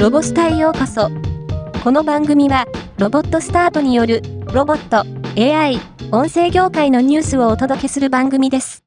[0.00, 1.10] ロボスタへようこそ。
[1.84, 2.64] この番組は、
[2.96, 5.04] ロボットスタートによる、ロボット、
[5.38, 5.78] AI、
[6.10, 8.82] 音声業界のニュースをお届けする番組です。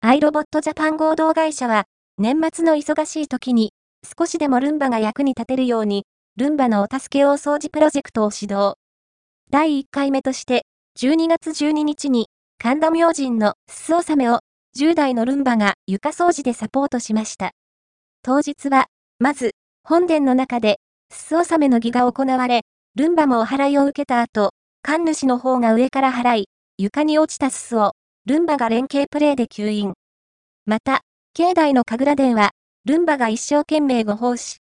[0.00, 1.84] アイロボットジャパン合同会社は、
[2.18, 3.72] 年末の忙しい時に、
[4.18, 6.04] 少しでもルンバが役に立てるように、
[6.36, 8.74] ルンバのお助け大掃除プロジェクトを指導。
[9.52, 10.66] 第1回目として、
[10.98, 12.26] 12月12日に、
[12.58, 14.40] 神田明神のすす納めを
[14.76, 17.52] 10代のルンバが床掃除でサポートしました。
[18.22, 18.86] 当日は、
[19.20, 19.52] まず、
[19.84, 20.80] 本殿の中で、
[21.12, 22.62] すす納めの儀が行われ、
[22.96, 24.50] ルンバもお祓いを受けた後、
[24.82, 27.92] 神主の方が上から払い、床に落ちたすすを、
[28.26, 29.92] ルンバが連携プレイで吸引。
[30.66, 31.02] また、
[31.34, 32.50] 境内の神楽殿は、
[32.84, 34.56] ルンバが一生懸命ご奉仕。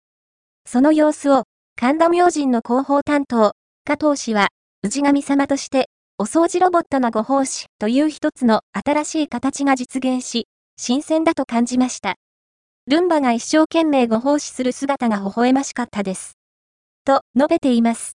[0.66, 1.44] その様子を、
[1.76, 3.52] 神田明神の広報担当、
[3.86, 4.48] 加藤氏は、
[4.84, 5.88] 氏神様として、
[6.22, 12.16] お掃除ロボットのご奉仕という一つの新しい形が実現し、新鮮だと感じました。
[12.88, 16.34] ルンバが一生懸命ご奉仕する姿が微笑ましかったです。
[17.06, 18.18] と述べています。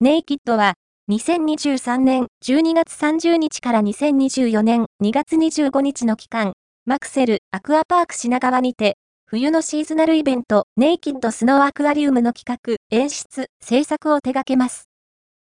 [0.00, 0.74] ネイキッドは、
[1.08, 8.96] 2023年12月30日から2024年2月25日の期間、マクセルアクアパーク品川にて、
[9.28, 14.88] 冬のシーズナルイベント、ネイキッドスノーアクアリウムの企画、演出、制作を手掛けます。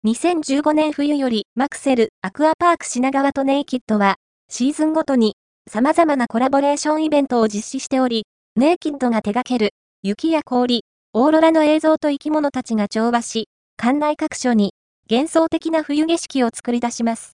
[0.04, 4.16] 2015年冬より、マクセル、アクアパーク品川とネイキッドは、
[4.50, 5.36] シーズンごとに、
[5.70, 9.70] 様々なコラボレーションイベントを実施しており、ネイキッドが手掛ける、
[10.02, 10.84] 雪や氷、
[11.14, 14.74] オーロラの映像と生き物たちが調和し、館内各所に、
[15.10, 17.38] 幻想的な冬景色を作り出します。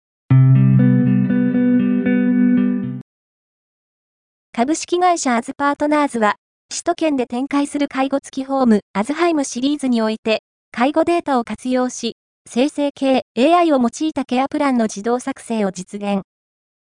[4.55, 6.35] 株式会社アズパートナーズは、
[6.69, 16.21] 首都圏で展開する介護付きホームアズハイムシリーズにおいて、介護データを活用し、生成系 AI を用いたケアプランの自動作成を実現。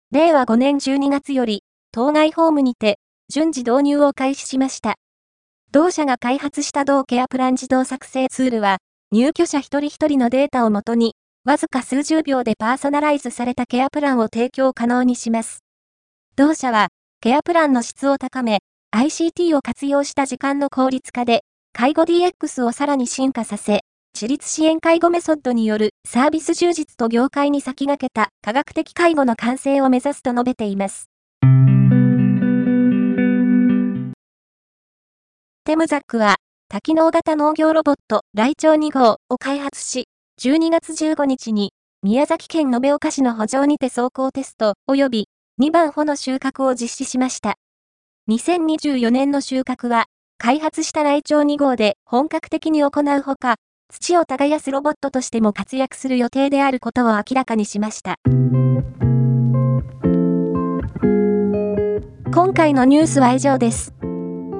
[0.09, 1.61] 令和5年12月より、
[1.91, 2.97] 当該ホームにて、
[3.31, 4.95] 順次導入を開始しました。
[5.71, 8.79] 同社が開発した同ケアプラン自動作成ツールは、
[9.11, 11.13] 入居者一人一人のデータをもとに、
[11.45, 15.59] わずか数十秒でパーソナライズされたケアプランを提供可能にします。
[16.35, 16.87] 同社は、
[17.21, 18.59] ケアプランの質を高め、
[18.95, 21.41] ICT を活用した時間の効率化で、
[21.73, 23.81] 介護 DX をさらに進化させ、
[24.13, 31.09] 自立支援介護メソッドによるサービス充実と業界に先駆けた科学的介護の完成を目指すと述べています。
[35.65, 36.37] テムザックは、
[36.69, 40.05] 多機能型農業ロボット、ライチョウ2号を開発し、
[40.41, 45.27] 12月15日に、宮崎県延岡市の補助にて走行テスト、及び
[45.59, 47.55] 2番穂の収穫を実施しました。
[48.29, 50.05] 2024年の収穫は、
[50.37, 53.55] 開発したライチョウ2号で本格的に行うほか、
[53.91, 58.19] 土を耕すロボットとしても活躍する予定であることを明らかにしました。
[62.33, 63.93] 今回のニュースは以上です。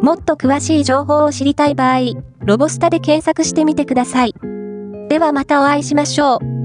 [0.02, 2.00] もっと詳しい情報を知りたい場合、
[2.42, 4.34] ロボスタで検索してみてください。
[5.08, 6.59] ではまたお会いしましょう。